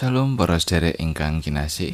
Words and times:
Shalom 0.00 0.32
para 0.32 0.56
sedherek 0.56 0.96
ingkang 0.96 1.44
kinasih. 1.44 1.92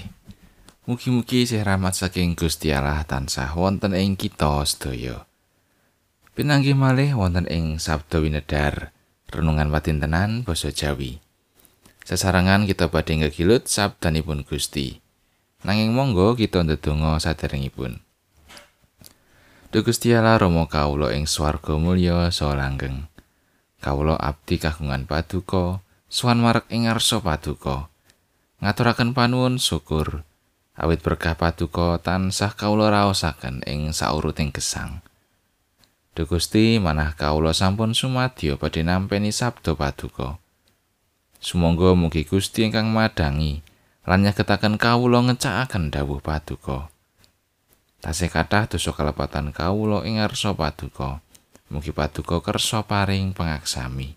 Mugi-mugi 0.87 1.43
sih 1.43 1.59
rahmat 1.59 1.91
saking 1.91 2.39
Gusti 2.39 2.71
Allah 2.71 3.03
tansah 3.03 3.51
wonten 3.59 3.99
ing 3.99 4.15
kita 4.15 4.63
sedaya. 4.63 5.27
Pinanggih 6.39 6.79
malih 6.79 7.19
wonten 7.19 7.51
ing 7.51 7.83
Sabda 7.83 8.23
Winedar, 8.23 8.95
renungan 9.27 9.75
patintenan 9.75 10.47
basa 10.47 10.71
Jawi. 10.71 11.19
Sesarangan 12.07 12.71
kita 12.71 12.95
badhe 12.95 13.27
ngegilut 13.27 13.67
sabdanipun 13.67 14.47
Gusti. 14.47 15.03
Nanging 15.67 15.91
monggo 15.91 16.39
kita 16.39 16.63
ndedonga 16.63 17.19
saderengipun. 17.19 17.99
Duh 19.75 19.83
Gusti 19.83 20.15
Allah 20.15 20.39
Rama 20.39 20.71
kawula 20.71 21.11
ing 21.11 21.27
swarga 21.27 21.75
mulya 21.75 22.31
saha 22.31 22.55
langgeng. 22.55 23.11
Kawula 23.83 24.15
abdi 24.15 24.63
kagungan 24.63 25.11
paduka, 25.11 25.83
Suwan 26.07 26.39
marek 26.39 26.71
ing 26.71 26.87
ngarsa 26.87 27.19
paduka. 27.19 27.96
Ngaturaken 28.57 29.13
panuwun 29.13 29.61
syukur 29.61 30.25
awit 30.77 31.01
berkah 31.01 31.37
paduka 31.37 32.01
tansah 32.01 32.53
kawula 32.53 32.93
raosaken 32.93 33.65
ing 33.65 33.93
sauruting 33.93 34.53
gesang. 34.53 35.01
Duh 36.17 36.25
Gusti 36.25 36.81
manah 36.81 37.13
kawula 37.13 37.53
sampun 37.53 37.93
sumadyo 37.93 38.57
badhe 38.57 38.81
nampi 38.81 39.21
sabda 39.29 39.77
paduka. 39.77 40.41
Sumangga 41.37 41.93
mugi 41.93 42.25
Gusti 42.25 42.65
ingkang 42.65 42.89
madangi 42.89 43.61
lan 44.09 44.25
nyegetaken 44.25 44.81
kawula 44.81 45.21
ngecakaken 45.29 45.93
dawuh 45.93 46.25
paduka. 46.25 46.89
Tasih 48.01 48.33
kathah 48.33 48.65
dosa 48.73 48.97
kalepatan 48.97 49.53
kawula 49.53 50.09
ing 50.09 50.17
ngarsa 50.17 50.57
paduka. 50.57 51.21
Mugi 51.69 51.93
paduka 51.93 52.41
kersa 52.41 52.81
paring 52.87 53.37
pangaksami. 53.37 54.17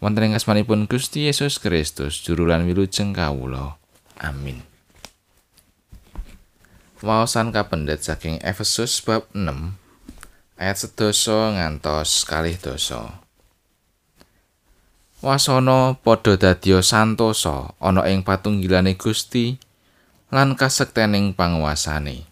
Wonten 0.00 0.32
ing 0.32 0.34
asmanipun 0.34 0.88
Gusti 0.88 1.28
Yesus 1.28 1.60
Kristus 1.60 2.24
juru 2.24 2.48
lan 2.48 2.64
wilujeng 2.64 3.12
kawula. 3.12 3.76
Amin. 4.16 4.64
Waosan 7.00 7.48
kapendet 7.48 8.04
saking 8.04 8.40
Efesus 8.44 9.00
bab 9.00 9.24
6 9.32 9.80
ayat 10.60 10.76
sedoso 10.76 11.56
ngantos 11.56 12.28
kalih 12.28 12.60
doso 12.60 13.08
Wasana 15.24 15.96
padha 16.00 16.36
dadya 16.36 16.84
santosa 16.84 17.72
ana 17.80 18.04
ing 18.08 18.20
patunggilane 18.20 19.00
Gusti 19.00 19.56
lan 20.28 20.56
kasektening 20.56 21.32
panguasane 21.32 22.28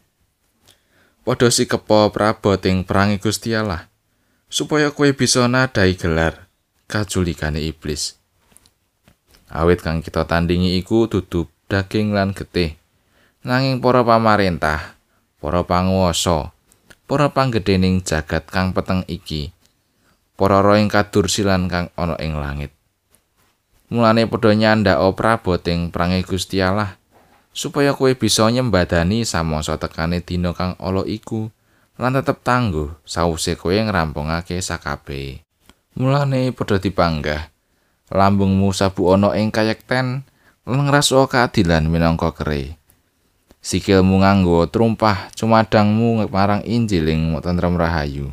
Padha 1.25 1.49
sikepa 1.53 2.09
praboting 2.09 2.85
perangi 2.85 3.21
Gusti 3.21 3.53
Allah 3.53 3.89
supaya 4.49 4.93
kowe 4.93 5.09
bisa 5.13 5.45
nadai 5.49 5.97
gelar 5.97 6.48
kaculikane 6.89 7.61
iblis. 7.61 8.17
Awit 9.53 9.85
kang 9.85 10.01
kita 10.01 10.25
tandingi 10.25 10.81
iku 10.81 11.05
dudu 11.05 11.45
daging 11.69 12.17
lan 12.17 12.33
getih. 12.33 12.81
Nanging 13.45 13.85
para 13.85 14.01
pamarentah, 14.03 14.97
para 15.39 15.63
panguwasa, 15.63 16.51
para 17.05 17.29
panggedhening 17.31 18.03
jagat 18.03 18.49
kang 18.49 18.73
peteng 18.73 19.05
iki, 19.07 19.53
para 20.35 20.65
roh 20.65 20.77
ing 20.77 20.89
kadursilan 20.89 21.69
kang 21.69 21.93
ana 21.95 22.17
ing 22.21 22.37
langit. 22.37 22.73
Mulane 23.89 24.29
padha 24.29 24.53
nyandak 24.53 25.01
praboting 25.17 25.89
prange 25.89 26.21
Gusti 26.29 26.61
Allah 26.61 27.01
supaya 27.57 27.97
kowe 27.97 28.13
bisa 28.13 28.45
nyembadani 28.53 29.25
samangsa 29.25 29.81
tekane 29.81 30.21
dina 30.21 30.53
kang 30.53 30.77
ala 30.77 31.09
iku 31.09 31.49
lan 31.97 32.13
tetep 32.21 32.45
tangguh 32.45 32.93
sawise 33.09 33.57
kowe 33.57 33.73
ngrampungake 33.73 34.61
sakabehe. 34.61 35.48
Mulane 35.97 36.53
padha 36.53 36.77
dipanggah. 36.77 37.49
Lambungmu 38.13 38.73
sabu 38.77 39.09
ana 39.13 39.33
ing 39.37 39.49
kayekten 39.49 40.27
lan 40.69 40.81
ngrasa 40.85 41.25
keadilan 41.29 41.89
minangka 41.89 42.37
kere. 42.37 42.77
Sikilmu 43.65 44.21
nganggo 44.21 44.69
trumpah 44.69 45.33
cumadangmu 45.33 46.29
marang 46.29 46.61
Injiling 46.65 47.37
tentrem 47.41 47.77
rahayu. 47.77 48.33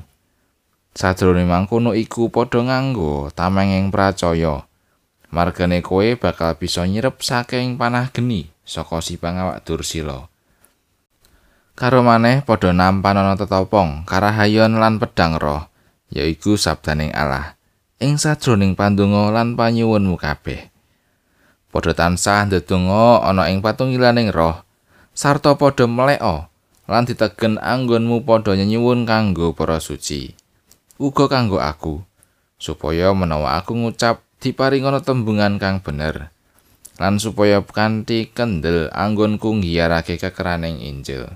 Sajrone 0.95 1.43
mangkono 1.43 1.91
iku 1.91 2.31
padha 2.31 2.63
nganggo 2.63 3.31
tamenging 3.35 3.91
pracaya. 3.91 4.63
Margane 5.27 5.83
kowe 5.83 6.07
bakal 6.15 6.55
bisa 6.55 6.87
nyirep 6.87 7.19
saking 7.19 7.75
panah 7.75 8.07
geni 8.15 8.47
saka 8.63 9.03
si 9.03 9.19
pangawak 9.19 9.59
dursila. 9.67 10.31
Karo 11.75 11.99
maneh 11.99 12.39
padha 12.47 12.71
nampan 12.71 13.19
ana 13.19 13.35
tetopong 13.35 14.07
karahayon 14.07 14.79
lan 14.79 14.95
pedang 14.95 15.35
roh. 15.35 15.67
Yaiku 16.15 16.55
sabdaning 16.55 17.11
Allah 17.11 17.59
ing 17.99 18.15
sajroning 18.15 18.79
pandonga 18.79 19.35
lan 19.35 19.59
panyuwunmu 19.59 20.15
kabeh. 20.15 20.71
Padha 21.75 21.91
tansah 21.91 22.47
ndedonga 22.47 23.27
ana 23.27 23.51
ing 23.51 23.59
patungilaning 23.59 24.31
roh 24.31 24.63
sarta 25.11 25.59
padha 25.59 25.83
mleka 25.91 26.47
lan 26.87 27.03
ditegen 27.03 27.59
anggonmu 27.59 28.23
padha 28.23 28.55
nyuwun 28.55 29.03
kanggo 29.03 29.51
para 29.51 29.83
suci. 29.83 30.31
Uga 30.95 31.27
kanggo 31.27 31.59
aku 31.59 31.99
supaya 32.55 33.11
menawa 33.11 33.59
aku 33.59 33.75
ngucap 33.75 34.23
diparingana 34.39 35.03
tembungan 35.03 35.59
kang 35.59 35.83
bener 35.83 36.31
lan 36.95 37.19
supaya 37.19 37.59
kanthi 37.59 38.31
kendel 38.31 38.87
anggonku 38.95 39.59
ngiyarake 39.59 40.15
kekeraning 40.15 40.79
Injil. 40.79 41.27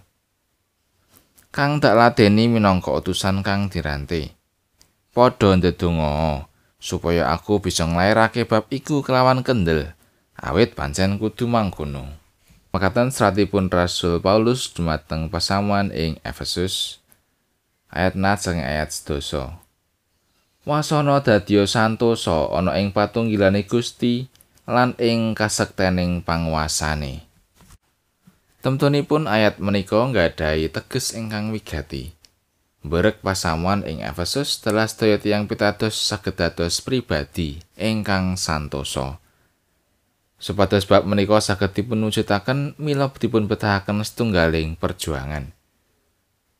Kang 1.51 1.83
tak 1.83 1.99
ladeni 1.99 2.47
minangka 2.47 2.95
utusan 2.95 3.43
kang 3.43 3.67
diranti. 3.67 4.38
Padha 5.19 5.59
ndedonga 5.59 6.47
supaya 6.79 7.35
aku 7.35 7.59
bisa 7.59 7.83
nglairake 7.83 8.47
bab 8.47 8.71
iku 8.71 9.03
kelawan 9.03 9.43
kendel. 9.43 9.91
Awit 10.39 10.79
pancen 10.79 11.19
kudu 11.19 11.51
mangkono. 11.51 12.07
Makatan 12.71 13.11
seratipun 13.11 13.67
Rasul 13.67 14.23
Paulus 14.23 14.71
dumateng 14.71 15.27
pasamuan 15.27 15.91
ing 15.91 16.21
Efesus 16.23 17.03
ayat 17.89 18.13
najeng 18.13 18.61
ayat 18.61 18.93
sedoso 18.93 19.49
Wasana 20.69 21.17
dadya 21.25 21.65
santosa 21.65 22.53
ana 22.53 22.77
ing 22.77 22.93
patunggilane 22.93 23.65
Gusti 23.65 24.29
lan 24.69 24.93
ing 25.01 25.33
kasektening 25.33 26.21
panguasane 26.21 27.25
Temtunipun 28.61 29.25
ayat 29.25 29.57
menika 29.57 30.05
nggadahi 30.05 30.69
teges 30.69 31.17
ingkang 31.17 31.49
wigati 31.49 32.13
Berek 32.79 33.19
pasamuan 33.19 33.83
ing 33.83 33.99
Efesus 33.99 34.55
setelah 34.55 34.87
sedaya 34.87 35.19
tiyang 35.19 35.51
pitados 35.51 35.99
saged 35.99 36.39
dados 36.39 36.79
pribadi 36.79 37.59
ingkang 37.75 38.39
santosa. 38.39 39.19
Supados 40.39 40.87
bab 40.87 41.03
menika 41.03 41.43
saged 41.43 41.75
dipunwujudaken 41.75 42.79
mila 42.79 43.11
dipun 43.11 43.51
betahaken 43.51 43.99
setunggaling 44.07 44.79
perjuangan. 44.79 45.51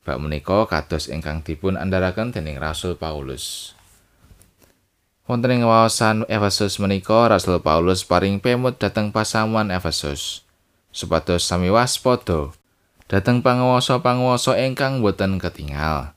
Bab 0.03 0.19
menika 0.19 0.67
kados 0.67 1.07
ingkang 1.07 1.39
dipun 1.39 1.79
andharaken 1.79 2.35
dening 2.35 2.59
Rasul 2.59 2.99
Paulus. 2.99 3.71
Wonten 5.23 5.55
ing 5.55 5.63
wawasan 5.63 6.27
Efesus 6.27 6.83
menika 6.83 7.31
Rasul 7.31 7.63
Paulus 7.63 8.03
paring 8.03 8.43
pemut 8.43 8.75
dhateng 8.75 9.15
pasamuan 9.15 9.71
Efesus. 9.71 10.43
Supados 10.91 11.47
sami 11.47 11.71
waspada 11.71 12.51
dhateng 13.09 13.41
panguwasa-panguwasa 13.41 14.61
ingkang 14.61 15.01
boten 15.01 15.41
ketingal. 15.41 16.13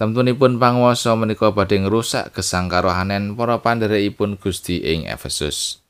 Temtunipun 0.00 0.56
panguwasa 0.56 1.12
menika 1.14 1.52
badhe 1.52 1.84
ngrusak 1.84 2.32
gesang 2.34 2.66
karohanen 2.66 3.36
para 3.36 3.60
pandherekipun 3.60 4.40
Gusti 4.40 4.80
ing 4.80 5.06
Efesus. 5.06 5.84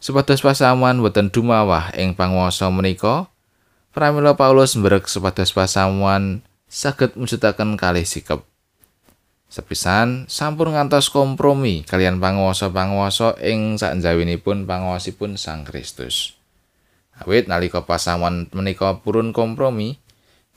Supados 0.00 0.40
pasamuan 0.40 0.98
boten 1.04 1.28
dumawah 1.28 1.92
ing 1.94 2.16
panguwasa 2.16 2.72
menika, 2.72 3.28
pramila 3.92 4.34
Paulus 4.34 4.74
mbrek 4.74 5.06
supados 5.06 5.52
pasamuan 5.52 6.42
saged 6.66 7.14
mujudaken 7.14 7.76
kalih 7.78 8.08
sikap. 8.08 8.42
Sepisan 9.52 10.26
sampun 10.26 10.74
ngantos 10.74 11.12
kompromi 11.12 11.86
kalian 11.86 12.18
panguwasa-panguwasa 12.18 13.38
ing 13.44 13.78
sakjawinipun 13.78 14.66
panguwasipun 14.66 15.38
Sang 15.38 15.62
Kristus. 15.62 16.34
Awit 17.22 17.46
nalika 17.46 17.86
pasamuan 17.86 18.50
menika 18.50 18.98
purun 18.98 19.30
kompromi, 19.30 20.02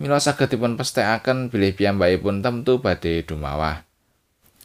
mila 0.01 0.17
saged 0.17 0.49
dipun 0.49 0.73
pestekaken 0.73 1.53
bilih 1.53 1.77
piyambakipun 1.77 2.41
temtu 2.41 2.81
badhe 2.81 3.21
dumawah. 3.21 3.85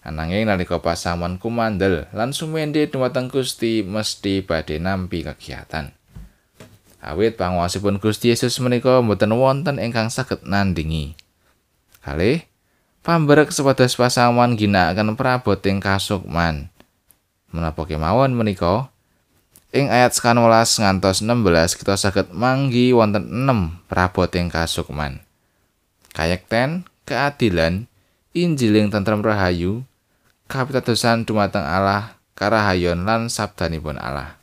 Ananging 0.02 0.48
nalika 0.48 0.80
pasamuan 0.80 1.36
kumandel 1.36 2.10
lan 2.16 2.32
sumendhe 2.32 2.88
dumateng 2.88 3.28
Gusti 3.28 3.84
mesti 3.84 4.42
badhe 4.42 4.80
nampi 4.80 5.22
kegiatan. 5.22 5.92
Awit 7.02 7.38
panguwasipun 7.38 7.98
Gusti 8.02 8.30
Yesus 8.30 8.58
menika 8.62 9.02
mboten 9.02 9.34
wonten 9.34 9.78
ingkang 9.78 10.08
saged 10.08 10.42
nandingi. 10.48 11.14
Kalih 12.02 12.42
pambrek 13.06 13.54
sepados 13.54 13.94
pasamuan 13.94 14.58
ginakaken 14.58 15.14
praboting 15.14 15.78
kasukman. 15.78 16.70
Menapa 17.52 17.84
kemawon 17.84 18.32
menika? 18.32 18.90
Ing 19.72 19.88
ayat 19.88 20.12
11 20.12 20.84
ngantos 20.84 21.24
16 21.24 21.80
kita 21.80 21.96
saged 21.96 22.28
manggi 22.36 22.92
wonten 22.92 23.24
6 23.24 23.88
praboting 23.88 24.52
kasukman. 24.52 25.24
Kayekten, 26.12 26.84
keadilan, 27.08 27.88
Injiling 28.32 28.88
tentrem 28.88 29.20
rahayu, 29.20 29.84
kapitadosan 30.48 31.28
dumateng 31.28 31.64
Allah, 31.64 32.16
karahayon 32.32 33.04
lan 33.04 33.28
sabdanipun 33.28 34.00
Allah. 34.00 34.40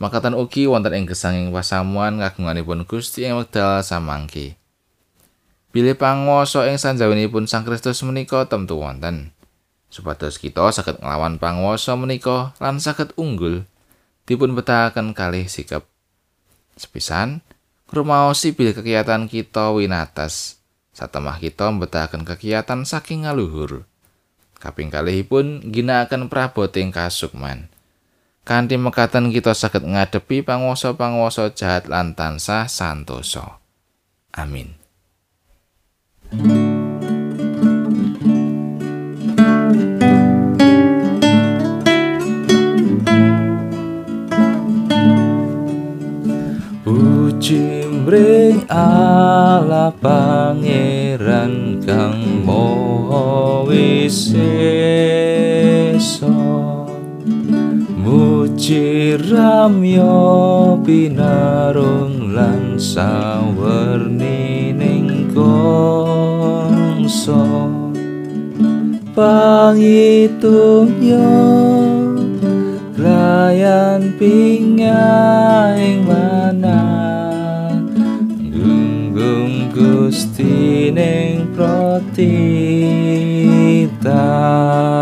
Makatan 0.00 0.32
ugi 0.36 0.64
wonten 0.64 0.96
ing 0.96 1.04
gesanging 1.04 1.52
pasamuan 1.52 2.20
kagunganipun 2.20 2.84
Gusti 2.88 3.24
ing 3.24 3.36
wekdal 3.36 3.80
samangke. 3.80 4.56
Bilih 5.76 5.96
panguwasa 5.96 6.68
ing 6.72 6.80
sanjawinipun 6.80 7.44
Sang 7.44 7.68
Kristus 7.68 8.00
menika 8.00 8.48
temtu 8.48 8.80
wonten. 8.80 9.35
Supados 9.96 10.36
kita 10.36 10.68
saged 10.76 11.00
nglawan 11.00 11.40
panguwasa 11.40 11.96
menika 11.96 12.52
lan 12.60 12.76
saged 12.76 13.16
unggul 13.16 13.64
dipun 14.28 14.52
betahaken 14.52 15.16
kalih 15.16 15.48
sikap. 15.48 15.88
Sepisan, 16.76 17.40
ngrumaosi 17.88 18.52
bilih 18.52 18.76
kegiatan 18.76 19.24
kita 19.24 19.72
winates. 19.72 20.60
Satemah 20.92 21.40
kita 21.40 21.72
mbetahaken 21.72 22.28
kegiatan 22.28 22.84
saking 22.84 23.24
ngaluhur. 23.24 23.88
Kaping 24.60 24.92
kalihipun 24.92 25.64
ginakaken 25.72 26.28
praboting 26.28 26.92
kasukman. 26.92 27.72
kanthi 28.44 28.76
mekaten 28.76 29.32
kita 29.32 29.56
saged 29.56 29.82
ngadepi 29.82 30.44
panguwasa-panguwasa 30.44 31.56
jahat 31.56 31.88
lan 31.88 32.12
tansah 32.12 32.68
santosa. 32.68 33.58
Amin. 34.36 34.76
Pangeran 49.94 51.82
kang 51.84 52.42
moho 52.46 53.46
Ciramyo 58.66 60.10
pinarung 60.82 62.34
lan 62.34 62.80
sawerni 62.80 64.72
ning 64.74 65.30
gongso 65.30 66.56
pangitunya 69.14 70.10
layan 72.96 74.16
pingaing 74.16 76.05
gusti 81.96 82.28
ning 82.28 83.88
protita 84.00 84.95